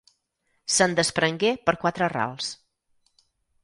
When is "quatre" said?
1.87-2.11